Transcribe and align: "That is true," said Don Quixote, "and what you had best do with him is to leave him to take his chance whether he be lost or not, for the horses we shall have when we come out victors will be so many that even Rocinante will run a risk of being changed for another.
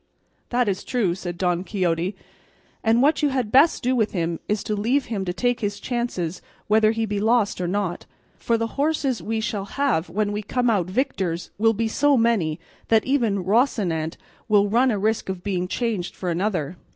"That 0.49 0.67
is 0.67 0.83
true," 0.83 1.13
said 1.13 1.37
Don 1.37 1.63
Quixote, 1.63 2.15
"and 2.83 3.03
what 3.03 3.21
you 3.21 3.29
had 3.29 3.51
best 3.51 3.83
do 3.83 3.95
with 3.95 4.13
him 4.13 4.39
is 4.49 4.63
to 4.63 4.75
leave 4.75 5.05
him 5.13 5.25
to 5.25 5.31
take 5.31 5.59
his 5.59 5.79
chance 5.79 6.41
whether 6.65 6.89
he 6.89 7.05
be 7.05 7.19
lost 7.19 7.61
or 7.61 7.67
not, 7.67 8.07
for 8.39 8.57
the 8.57 8.65
horses 8.81 9.21
we 9.21 9.39
shall 9.39 9.65
have 9.65 10.09
when 10.09 10.31
we 10.31 10.41
come 10.41 10.71
out 10.71 10.87
victors 10.87 11.51
will 11.59 11.73
be 11.73 11.87
so 11.87 12.17
many 12.17 12.59
that 12.87 13.05
even 13.05 13.45
Rocinante 13.45 14.17
will 14.47 14.67
run 14.69 14.89
a 14.89 14.97
risk 14.97 15.29
of 15.29 15.43
being 15.43 15.67
changed 15.67 16.15
for 16.15 16.31
another. 16.31 16.77